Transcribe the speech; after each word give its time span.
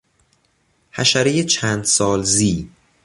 حشرهی 0.91 1.43
چند 1.45 1.83
سالزی 1.85 2.69